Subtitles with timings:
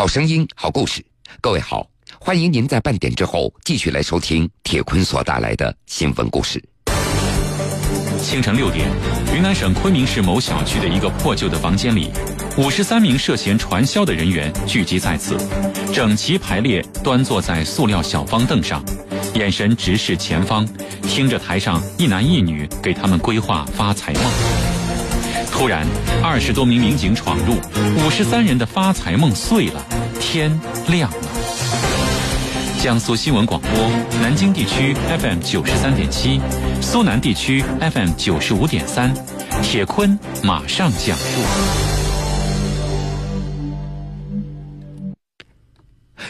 [0.00, 1.04] 好声音，好故事。
[1.42, 1.86] 各位好，
[2.18, 6.58] 欢迎您在半点之后继续来收听铁坤所带来的新闻故事。
[8.22, 8.88] 清晨六点，
[9.36, 12.10] 云南省昆明市某小区的一个破旧的房间里，
[12.56, 15.36] 五十三名涉嫌传销的人员聚集在此，
[15.92, 18.82] 整齐排列，端坐在塑料小方凳上，
[19.34, 20.66] 眼神直视前方，
[21.02, 24.69] 听着台上一男一女给他们规划发财梦。
[25.60, 25.86] 突然，
[26.22, 27.54] 二十多名民警闯入，
[28.02, 29.84] 五十三人的发财梦碎了，
[30.18, 31.18] 天亮了。
[32.82, 33.70] 江苏新闻广播，
[34.22, 36.40] 南京地区 FM 九十三点七，
[36.80, 39.12] 苏南地区 FM 九十五点三，
[39.62, 41.42] 铁坤马上讲述。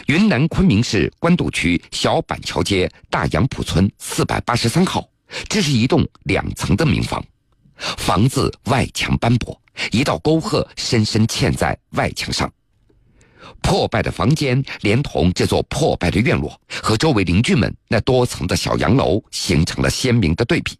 [0.07, 5.07] 云南昆明市官渡区小板桥街大杨浦村四百八十三号，
[5.47, 7.23] 这是一栋两层的民房，
[7.97, 9.59] 房子外墙斑驳，
[9.91, 12.51] 一道沟壑深深嵌在外墙上。
[13.61, 20.77] 破败的房间，连同这座破败的院落和周围邻居们那多层的小洋楼，形成了鲜明的对比。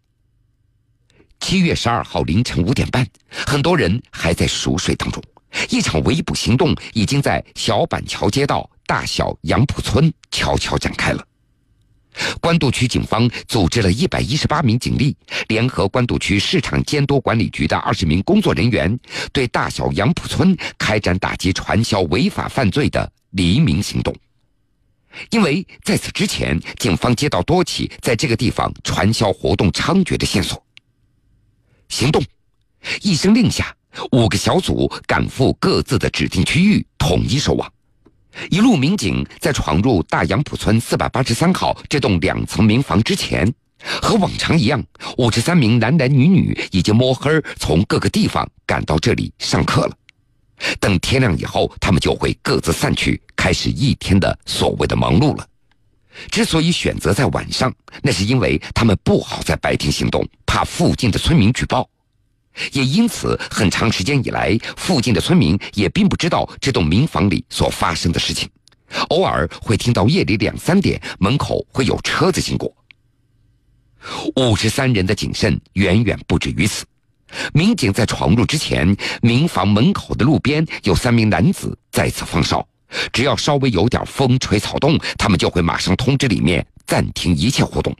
[1.40, 5.22] 七月十二号凌晨五点半，很多人还在熟睡当中，
[5.70, 11.26] 一场围捕行动已经在小板桥街道大小杨浦村悄悄展开了。
[12.40, 15.16] 官渡区警方组织了一百一十八名警力，
[15.48, 19.00] 联合官渡区市场监督管理局的二十名工作人员，
[19.32, 24.16] 对大小杨浦村开展打击传销违法犯罪的黎明行动。
[25.30, 30.64] 因为在此之前，警方接到多起在这个地方传销活动猖獗的线索。
[31.90, 32.24] 行动，
[33.02, 33.76] 一声令下，
[34.14, 37.74] 五个小组赶赴各自的指定区域，统一收网。
[38.50, 43.52] 一路民警在闯入大杨浦村四百八十三号这栋两层民房之前，
[44.02, 44.84] 和往常一样，
[45.18, 49.96] 五十三名男男女女已经摸黑从各个地方赶到这里上课了。
[50.80, 55.48] 等天亮以后，他们就会各自散去，开始一天的所谓的忙碌了。
[56.30, 57.74] 之所以选择在晚上，
[58.04, 61.90] 那是因为他们不好在白天行动，怕附近的村民举报。
[62.74, 68.50] 也因此，很长时间以来，附近的村民也并不知道这栋民房里所发生的事情。
[69.10, 72.74] 偶尔会听到夜里两三点门口会有车子经过。
[74.36, 76.86] 五十三人的谨慎远远不止于此。
[77.54, 82.68] 民警在闯入之前，民房门口的路边有三名男子在此放哨，
[83.14, 87.96] 只要稍微有点风吹草动，他们就会马上通知里面暂停一切活动。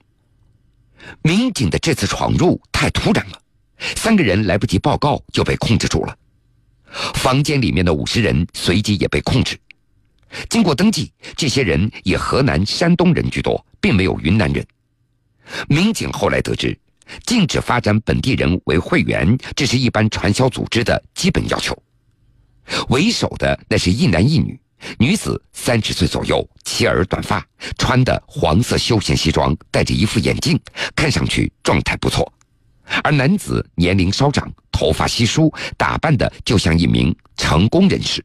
[1.22, 3.41] 民警的这次闯入太突然了。
[3.96, 6.16] 三个人来不及报告就被控制住了，
[7.16, 9.58] 房间里面的五十人随即也被控制。
[10.50, 14.66] 经过登记，这些人以河南、山东人居多，并没有云南人。
[15.68, 16.78] 民警后来得知，
[17.26, 21.78] 禁止发展本地人为会员，这是一般传销组织的基本要求。
[22.90, 24.58] 为首的那是一男一女，
[24.98, 27.46] 女子三十岁左右，齐耳短发，
[27.78, 30.58] 穿的黄色休闲西装，戴着一副眼镜，
[30.96, 32.32] 看上去状态不错。
[33.04, 38.24] 而男子年龄稍长，头发稀疏，打扮的就像一名成功人士。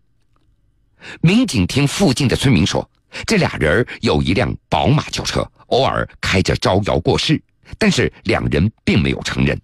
[1.20, 2.88] 民警听附近的村民说，
[3.26, 7.40] 这俩人有一辆宝马轿车，偶尔开着招摇过市，
[7.78, 9.58] 但是两人并没有承认。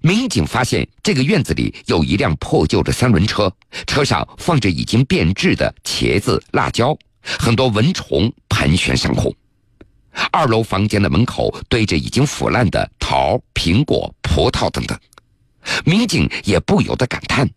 [0.00, 3.54] 民警发现这个院子里有一辆破旧的三轮车，
[3.86, 9.30] 车上放着已经变质的茄子、辣椒，很多蚊虫盘旋上空。
[10.30, 14.98] 二楼房间的门口堆着已经腐烂的桃、苹果、葡萄等等，
[15.84, 17.48] 民警也不由得感叹：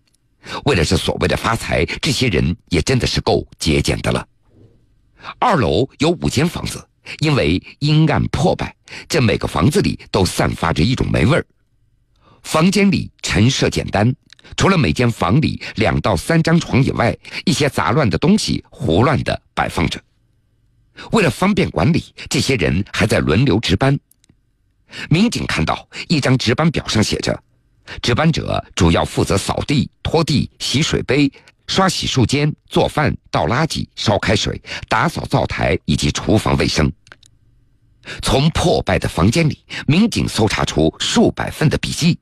[0.66, 4.28] 为了这所谓的发财，这些人也真的是够节俭的了。
[5.40, 6.84] 二楼有五间房子，
[7.20, 8.76] 因为阴暗破败，
[9.08, 11.46] 这每个房子里都散发着一种霉味儿。
[12.44, 14.14] 房间里陈设简单，
[14.56, 20.02] 除了每间房里两到三张床以外，一些杂乱的东西胡乱地摆放着。
[21.12, 23.98] 为了方便管理，这些人还在轮流值班。
[25.10, 27.38] 民警看到一张值班表上写着：
[28.02, 31.32] 值班者主要负责扫地、拖地、洗水杯、
[31.68, 36.92] 刷洗漱间、做饭、倒垃圾、烧开水、打扫灶台以及厨房卫生。
[38.22, 42.18] 从破败的房间里，民警搜查出数百份的笔记，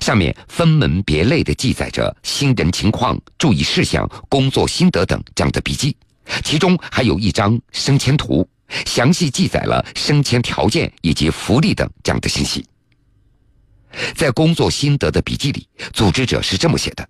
[0.00, 5.96] 上面分门别类地记载着新人情况、注意事项、工作心得等这样的笔记。
[6.42, 8.48] 其中还有一张升迁图，
[8.86, 12.64] 详细记载了升迁条件以及福利等这样的信息。
[14.14, 17.08] 在工作心得的笔记里，组织者是这么写的：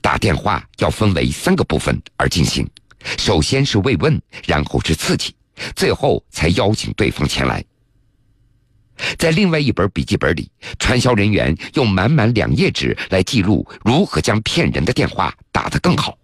[0.00, 2.68] 打电话要分为三个部分而进行，
[3.18, 5.34] 首先是慰问，然后是刺激，
[5.74, 7.64] 最后才邀请对方前来。
[9.18, 16.16] 在另外一本笔记本里，传销人员用满满两页纸来记录如何将骗人的电话打得更好。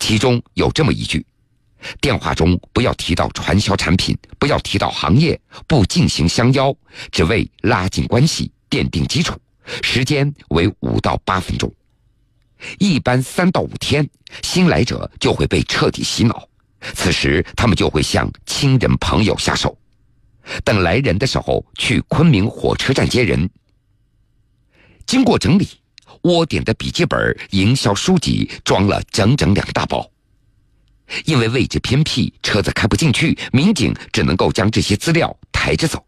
[0.00, 1.24] 其中有这么一句：
[2.00, 6.74] 电话中不要提到传销产品，不要提到行业，不进行相邀，
[7.10, 9.34] 只为拉近关系、奠定基础。
[9.82, 11.72] 时间为五到八分钟，
[12.78, 14.08] 一般三到五天，
[14.42, 16.48] 新来者就会被彻底洗脑。
[16.94, 19.76] 此时，他们就会向亲人朋友下手。
[20.62, 23.50] 等来人的时候，去昆明火车站接人。
[25.04, 25.68] 经过整理，
[26.26, 30.04] 窝点的笔记本、营销书籍装了整整两大包。
[31.24, 36.04] 因为位置偏僻，车子开不进去，民警只能够将这些资料抬着走。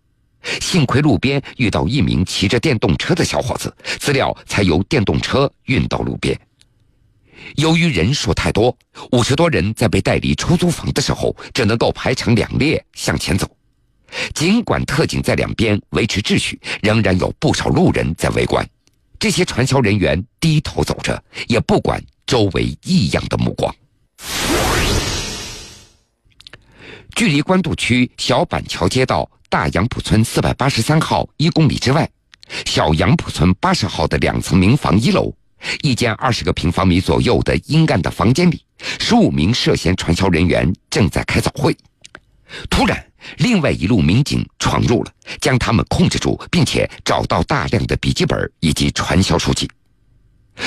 [0.60, 6.36] 幸亏路边遇到一名骑着电动车的小伙子，资料才由电动车运到路边。
[7.54, 8.76] 由于人数太多，
[9.12, 13.48] 五十多人在被带离出租房的时候，只能够排成两列向前走。
[14.34, 18.68] 尽管特警在两边维持秩序，仍然有不少路人在围观。
[19.18, 23.74] 这些传销人员低头走着，也不管周围异样的目光。
[27.16, 32.08] 距离官渡区小板桥街道大杨浦村四百八十三号一公里之外，
[32.64, 35.34] 小杨浦村八十号的两层民房一楼。
[35.82, 38.62] 一间二十个平方米左右的阴暗的房间里，
[39.00, 41.76] 十五名涉嫌传销人员正在开早会。
[42.70, 43.04] 突然，
[43.38, 49.68] 另外一路民警闯入了，将他们控制住，并且找到大量的笔记本以及传销书籍。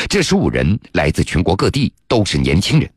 [0.10, 2.90] 这十五人来自全国各地，都是年轻人。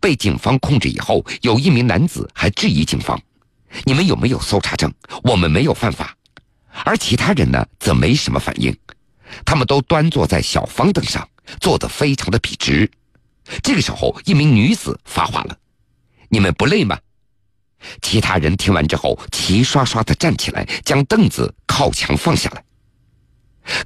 [0.00, 3.20] 被警方控制以后，有一名男子还质疑警方
[3.84, 4.92] ：“你们有没有搜查证？
[5.22, 6.14] 我们没有犯法。”
[6.84, 8.76] 而其他人呢，则没什么反应。
[9.44, 11.26] 他们都端坐在小方凳上，
[11.60, 12.90] 坐得非常的笔直。
[13.62, 15.56] 这个时候，一名女子发话了
[16.28, 16.98] ：“你们不累吗？”
[18.02, 22.64] 其他人听完之后，齐刷刷的站起来，将凳子靠墙放下来。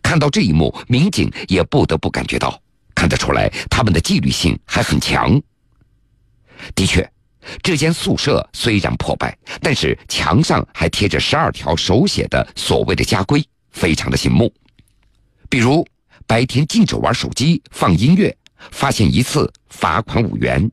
[0.02, 2.60] 看到这一幕，民警也不得不感觉到，
[2.94, 5.40] 看得出来他们的纪律性还很强。
[6.74, 7.08] 的确，
[7.62, 14.52] 这间宿舍虽然破败，但是墙上还贴着十二条手写的所谓的家规，非常的醒目。
[15.50, 15.86] 比如，
[16.26, 18.34] 白天禁止玩手机、放音乐，
[18.70, 20.66] 发现一次罚款五元；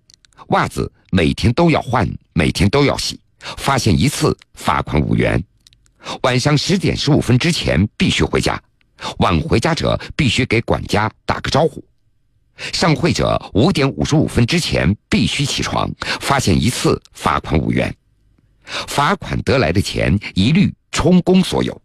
[0.49, 3.19] 袜子每天都要换，每天都要洗，
[3.57, 5.37] 发现一次罚款五元；
[6.23, 8.57] 晚上十点十五分之前必须回家，
[9.17, 11.83] 晚回家者必须给管家打个招呼；
[12.71, 15.91] 上会者五点五十五分之前必须起床，
[16.21, 17.93] 发现一次罚款五元，
[18.63, 21.81] 罚款得来的钱一律充公所有。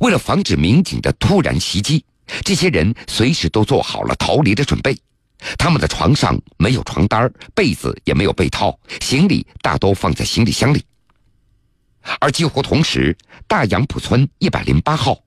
[0.00, 2.02] 为了防止民警的突然袭击，
[2.42, 4.96] 这些人随时都做好了逃离的准备。
[5.58, 10.82] 他们的床上没有床单被子也没有被套，行李大都放在行李箱里。
[12.20, 15.18] 而几乎同时，大杨浦村一百零八号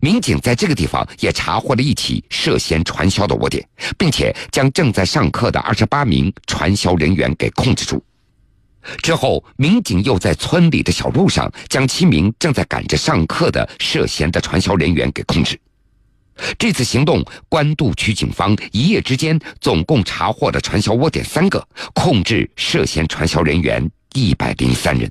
[0.00, 3.66] 民警在这个地方也查获了一起涉嫌传销的窝点，
[3.98, 8.02] 并且将正在上课的二十八名传销人员给控制住。
[9.02, 15.58] 之后，民警又在村里的小路上将七名正在赶着上课的涉嫌的传销人员给控制。
[16.58, 25.10] 这次行动，官渡区警方一夜之间总共查获了传销窝点三个，控制涉嫌传销人员一百零三人。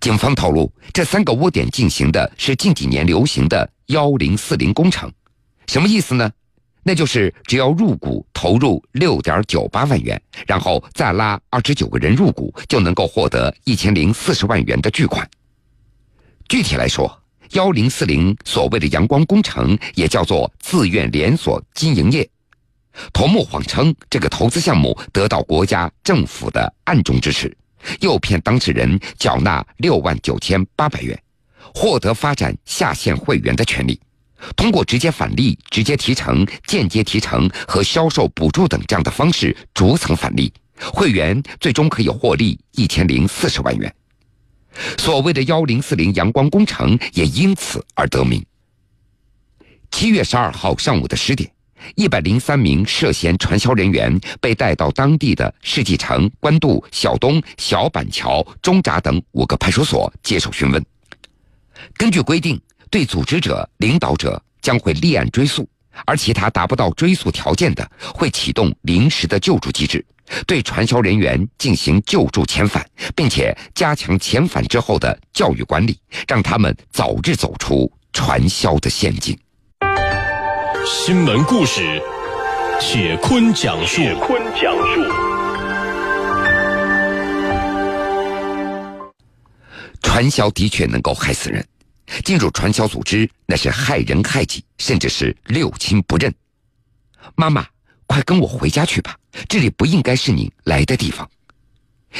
[0.00, 5.08] 警方透露，这三个窝点进行的是近几年流行的“幺零四零”工程，
[5.66, 6.30] 什么意思呢？
[6.82, 15.30] 那就是只要入股投入六点九八万元，然后再拉二十九个人入股，就能够获得一千零四十万元的巨款。
[16.48, 17.21] 具体来说，
[17.52, 22.26] 幺零四零所谓的阳光工程也叫做自愿连锁经营业，
[23.12, 27.54] 头目谎称这个投资项目得到国家政府的暗中支持，
[28.00, 31.20] 诱骗当事人缴纳六万九千八百元，
[31.74, 34.00] 获得发展下线会员的权利。
[34.56, 43.94] 通过直接返利、直接提成、间接提成和销售补助等这样的方式逐层返利，会员最终可以获利一千零四十万元。
[44.98, 48.44] 所谓的“幺零四零阳光工程”也因此而得名。
[49.90, 51.50] 七月十二号上午的十点，
[51.94, 60.84] 一百零三名涉嫌传销人员被带到当地的世纪城、官渡、小东、小板桥、中闸等五个派出所接受询问。
[61.96, 62.60] 根据规定。
[62.90, 65.66] 对组织者、领导者将会立案追诉，
[66.04, 70.04] 而其他达不到追诉条件的，会启动临时的救助机制，
[70.46, 79.38] 对传销人员进行救助遣返，并且加强遣返之后的教育管理，让他们早日走出传销的陷阱。
[80.84, 82.00] 新闻故事，
[82.80, 83.96] 铁坤讲述。
[83.96, 85.12] 铁坤讲述。
[90.02, 91.64] 传销的确能够害死人。
[92.24, 96.34] 进入传销组织，那是害人害己，甚至是六亲不认。
[97.36, 97.64] 妈妈，
[98.12, 99.16] 快跟我回家去吧，
[99.48, 101.26] 这里不应该是你来的地方。”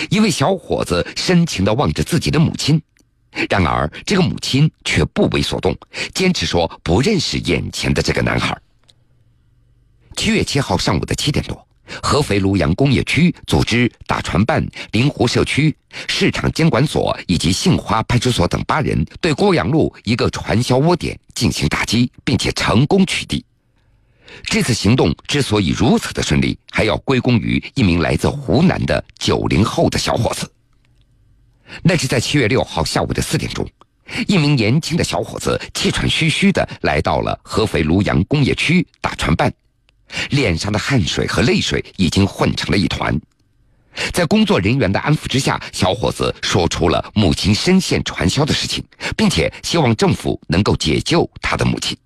[0.08, 2.80] 一位小伙子深情地望着自己的母亲，
[3.50, 5.76] 然而这个母亲却不为所动，
[6.14, 8.58] 坚持说不认识眼前的这个男孩。
[10.16, 11.66] 七月七号上午的七点多，
[12.02, 15.76] 合肥庐阳工业区组织打船办、临湖社区、
[16.08, 23.44] 市场监管所以及杏花派出所等八人，对郭阳路一个传销窝点进行打击，并且成功取缔。
[24.44, 30.50] 这次行动之所以如此的顺利，还要归功于一名来自湖南的九零后的小伙子。
[31.82, 33.66] 那是在七月六号下午的四点钟，
[34.26, 39.52] 一名年轻的小伙子气喘吁吁的来到了合肥庐阳工业区打船办，
[40.30, 43.18] 脸上的汗水和泪水已经混成了一团。
[44.12, 48.82] 在工作人员的安抚之下，小伙子说出了母亲深陷传销的事情，
[49.16, 51.96] 并且希望政府能够解救他的母亲。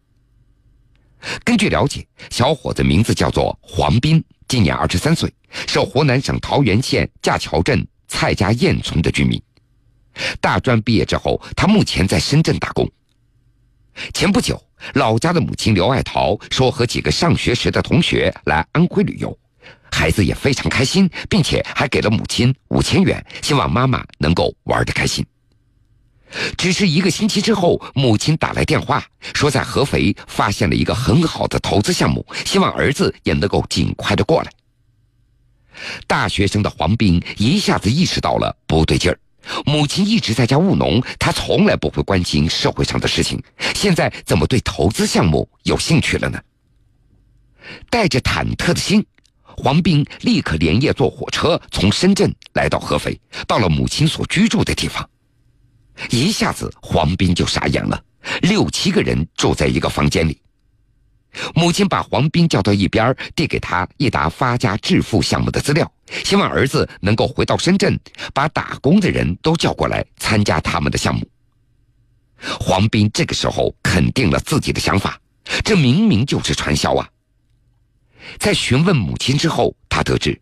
[1.45, 5.33] 根据了解，小伙子名字叫做黄斌，今年二十三岁，
[5.67, 9.41] 是湖南省桃源县架桥镇蔡家堰村的居民。
[10.41, 12.91] 大专毕业之后，他目前在深圳打工。
[14.13, 14.63] 前不久，
[14.95, 19.37] 老家的母亲刘爱桃说和几个上学时的同学来安徽旅游，
[19.91, 25.27] 孩子也非常开心，并且还给了母亲五千元，希望妈妈能够玩得开心。
[26.57, 34.51] 只是一个星期之后，母亲打来电话，说在合肥发现了一个很好的投资项目，希望儿子也能够尽快的过来。
[36.07, 39.19] 大学生的黄斌一下子意识到了不对劲儿，
[39.65, 43.43] 母亲一直在家务农，他从来不会关心社会上的事情，
[43.75, 46.41] 现在怎么对投资项目有兴趣了呢？
[47.91, 49.05] 带着忐忑的心，
[49.43, 55.09] 黄斌立刻连夜坐火车从深圳来到合肥，到了母亲所居住的地方。
[56.11, 58.03] 一下子，黄斌就傻眼了。
[58.43, 60.41] 六七个人住在一个房间里，
[61.55, 65.91] 母亲把黄斌叫到一边，递给他一沓发家致富项目的资料，
[66.25, 67.99] 希望儿子能够回到深圳，
[68.35, 71.29] 把打工的人都叫过来参加他们的项目。
[72.61, 75.21] 黄斌这个时候肯定了自己的想法，
[75.65, 77.09] 这明明就是传销啊！
[78.39, 80.39] 在询问母亲之后，他得知。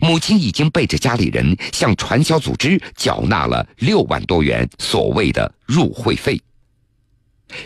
[0.00, 6.40] 母亲已经背着家里人向传销组织缴纳了六万多元所谓的入会费。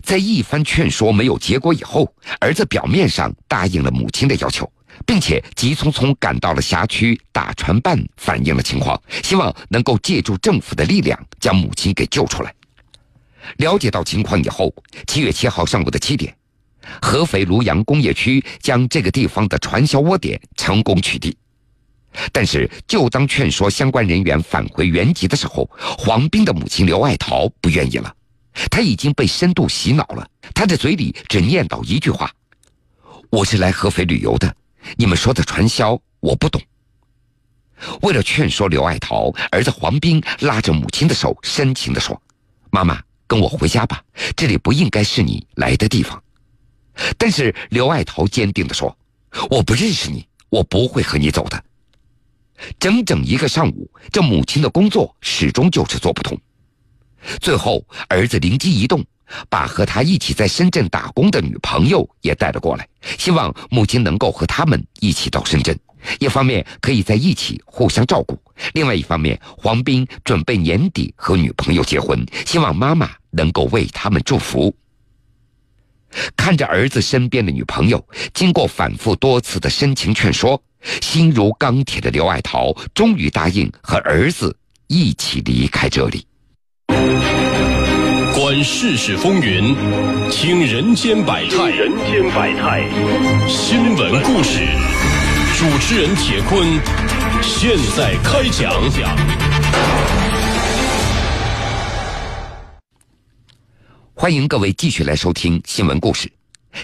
[0.02, 4.70] 在一番劝说没有结果以后，儿子表面上答应了母亲的要求，
[5.06, 12.54] 并且急匆匆赶到了辖区打船办反映了情况，希望能够借助政府的力量将母亲给救出来。
[13.56, 14.72] 了解到情况以后，
[15.06, 16.36] 七月七号上午的七点，
[17.00, 21.34] 合肥庐阳工业区将这个地方的传销窝点成功取缔。
[22.32, 28.14] 但是，就当劝说相关人员返回原籍的时候，黄斌的母亲刘爱桃不愿意了。
[28.68, 32.30] 他已经被深度洗脑了，他的嘴里只念叨一句话
[33.30, 34.54] ：“我是来合肥旅游的，
[34.96, 36.60] 你们说的传销我不懂。”
[38.02, 42.20] 为了劝说刘爱桃，儿子黄斌拉着母亲的手，深情地说
[42.70, 44.02] ：“妈妈，跟我回家吧，
[44.36, 46.20] 这里不应该是你来的地方。”
[47.16, 48.94] 但是刘爱桃坚定地说
[49.48, 51.64] ：“我不认识你，我不会和你走的。”
[52.78, 56.38] 整整一个上午，这母亲的工作始终就是做不通。
[57.40, 59.04] 最后，儿子灵机一动，
[59.48, 62.88] 把和他一起在深圳打工的女朋友也带了过来，
[63.18, 65.78] 希望母亲能够和他们一起到深圳。
[66.18, 68.40] 一方面可以在一起互相照顾，
[68.72, 74.74] 另外一方面，黄斌准备年底和女朋友结婚，希望妈妈能够为他们祝福。
[76.34, 78.02] 看着儿子身边的女朋友，
[78.32, 80.60] 经过反复多次的深情劝说。
[81.00, 84.56] 心如钢铁的刘爱桃终于答应和儿子
[84.86, 86.26] 一起离开这里。
[88.32, 89.74] 观世事风云，
[90.30, 91.70] 听人间百态。
[91.70, 92.88] 人间百态，
[93.48, 94.66] 新闻故事，
[95.58, 96.66] 主持人铁坤
[97.42, 98.72] 现在开讲。
[104.14, 106.30] 欢迎各位继续来收听新闻故事。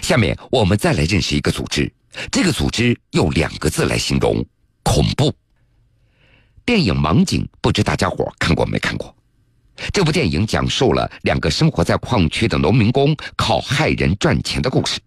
[0.01, 1.91] 下面我们再来认识一个组织。
[2.31, 4.45] 这个组织用两个字来形容：
[4.83, 5.33] 恐怖。
[6.65, 9.15] 电影《盲井》，不知大家伙看过没看过？
[9.93, 14.99] 这部电影讲述了两个生活在矿区的农民工靠害人赚钱的故事。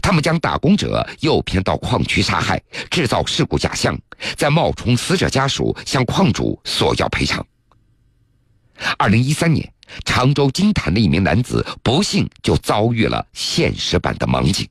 [0.00, 3.98] 他们将打工者诱骗到矿区杀害，制造事故假象，
[4.36, 7.44] 再冒充死者家属向矿主索要赔偿。
[8.96, 9.72] 二零一三年，
[10.04, 14.68] 常州金坛的一名男子不幸就遭遇了现实版的盲井。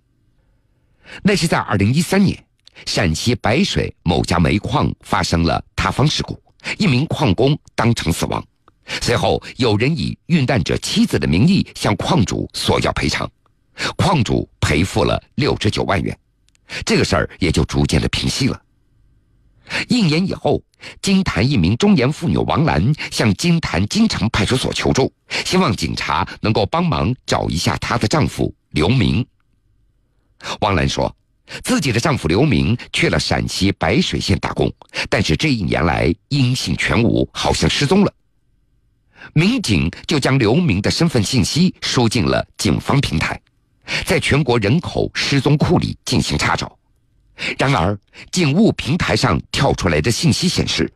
[1.23, 2.37] 那是在二零一三年，
[2.85, 6.41] 陕西白水某家煤矿发生了塌方事故，
[6.77, 8.43] 一名矿工当场死亡。
[9.01, 13.29] 随后，有人以遇难者妻子的名义向矿主索要赔偿，
[13.97, 16.17] 矿主赔付了六十九万元。
[16.85, 18.61] 这个事儿也就逐渐的平息了。
[19.89, 20.61] 一年以后，
[21.01, 25.11] 金坛一名中年妇女王兰向金坛金城派出所求助，
[25.43, 29.25] 希望警察能够帮忙找一下她的丈夫刘明。
[30.61, 31.13] 王兰说，
[31.63, 34.71] 自己的丈夫刘明去了陕西白水县打工，
[35.09, 38.13] 但是这一年来音信全无，好像失踪了。
[39.33, 43.39] 民警就将刘明的身份信息输进了警方平台，
[44.05, 46.77] 在全国人口失踪库里进行查找。
[47.57, 47.97] 然而，
[48.31, 50.91] 警务平台上跳出来的信息显示，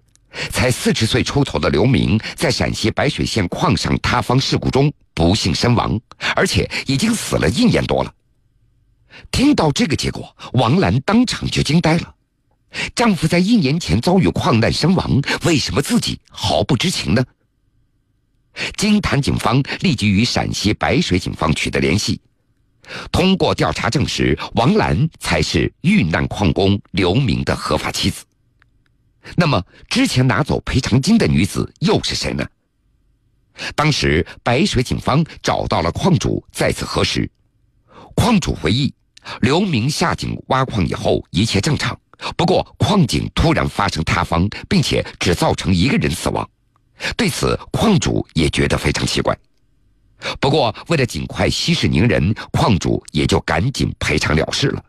[0.50, 6.00] 才四十岁出头的刘明在陕西白水县矿上塌方事故中不幸身亡，
[6.36, 8.14] 而且已经死了一年多了。
[9.32, 12.16] 听到这个结果，王兰当场就惊呆了。
[12.96, 17.24] 丈夫在一年前遭遇矿难身亡，为什么自己毫不知情呢？
[18.78, 22.20] 金坛警方立即与陕西白水警方取得联系。
[23.12, 28.26] 通过调查证实，王兰才是遇难矿工刘明的合法妻子。
[29.36, 32.46] 那么，之前拿走赔偿金的女子又是谁呢？
[33.76, 37.30] 当时，白水警方找到了矿主，再次核实。
[38.16, 38.94] 矿主回忆，
[39.42, 41.98] 刘明下井挖矿以后一切正常，
[42.36, 46.48] 不过矿井突然发生塌方，并且只造成一个人死亡。
[47.16, 49.38] 对此，矿主也觉得非常奇怪。
[50.40, 54.84] 不过，为了尽快息事宁人，矿主也就赶紧赔偿了事了。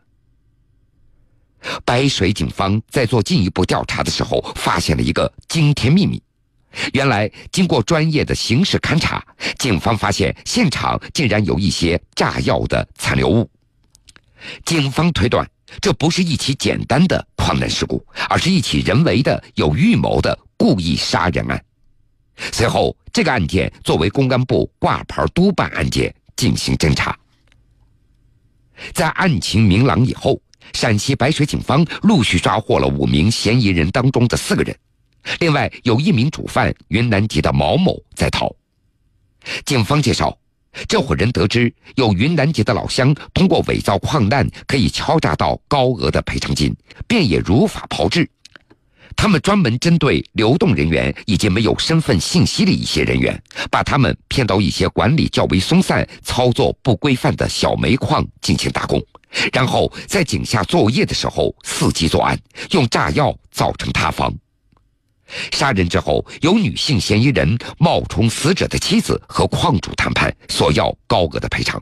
[1.85, 6.21] 白水警方在做进一步调查的时候，发现了一个惊天秘密：
[6.91, 9.25] 原来，经过专业的刑事勘查，
[9.57, 13.49] 警方发现现场竟然有一些炸药的残留物。
[14.65, 15.49] 警方推断，
[15.81, 21.63] 这不是一起简单的矿难事故，而是一起人为的、有预谋的故意杀人案。
[22.51, 27.17] 随后，这个案件作为公安部挂牌督办案件进行侦查。
[28.93, 30.41] 在案情明朗以后，
[30.73, 34.75] 陕西白水警方陆续抓获了五名嫌疑人当中的四个人，
[35.39, 38.53] 另外有一名主犯云南籍的毛某在逃。
[39.63, 40.35] 警方介绍，
[40.87, 46.75] 这伙人得知有云南籍的老乡通过伪造矿难可以敲诈到高额的赔偿金，
[47.07, 48.29] 便也如法炮制。
[49.15, 58.99] 他们专门针对流动人员以及没有身份信息的一些人员，把他们骗到一些管理较为松散、操作不规范的小煤矿进行打工，
[59.51, 62.37] 然后在井下作业的时候伺机作案，
[62.71, 64.33] 用炸药造成塌方。
[65.51, 71.81] 杀人之后，有女性嫌疑人冒充死者的妻子和矿主谈判，索要高额的赔偿。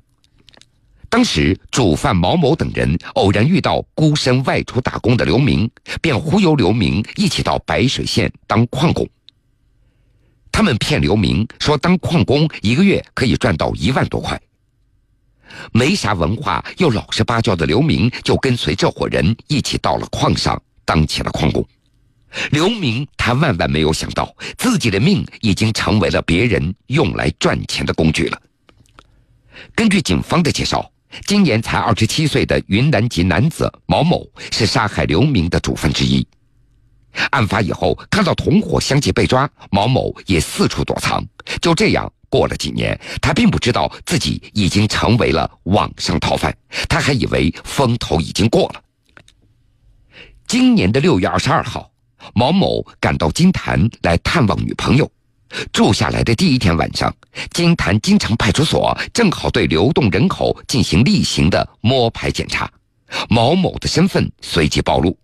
[1.09, 5.69] 当时，主犯毛某等人偶然遇到孤身外出打工的刘明，
[6.01, 9.05] 便忽悠刘明一起到白水县当矿工。
[10.53, 14.39] 他们骗刘明说，当矿工一个月可以赚到一万多块。
[15.73, 21.65] 没啥文化又老实巴交的刘明，就跟随这伙人一起到了矿上当起了矿工。
[22.51, 28.41] 刘明他万万没有想到，自己的命已经成为了别人用来赚钱的工具了。
[29.75, 30.91] 根据警方的介绍。
[31.25, 36.25] 今年才二十七岁的云南籍男子毛某是杀害刘明的主犯之一。
[37.31, 41.21] 案发以后，看到同伙相继被抓，毛某也四处躲藏。
[41.61, 46.55] 就这样过了几年，他并不知道自己已经成为了网上逃犯，
[46.87, 48.81] 他还以为风头已经过了。
[50.47, 51.90] 今年的六月二十二号，
[52.33, 55.09] 毛某赶到金坛来探望女朋友。
[55.73, 57.13] 住下来的第一天晚上，
[57.51, 62.71] 金坛金城派出所正好对流动人口进行例行的摸排检查，
[63.29, 65.17] 毛某的身份随即暴露，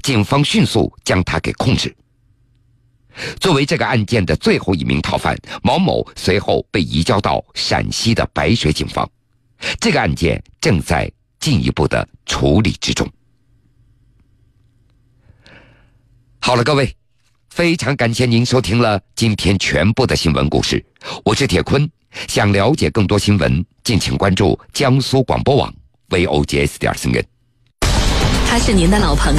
[0.00, 1.92] 警方迅速将他给控制。
[3.40, 9.08] 作为这个案件的最后一名逃犯，毛某随后被移交到陕西的白水警方，
[9.80, 13.08] 这个案件正在进一步的处理之中。
[16.46, 16.94] 好了，各位。
[17.48, 20.84] 非常感谢您收听了今天全部的新闻故事，
[21.24, 21.90] 我是铁坤。
[22.28, 25.72] 想了解更多新闻，敬请关注江苏广播网
[26.10, 27.24] vogs 点 cn。
[28.46, 29.32] 他是您的老朋。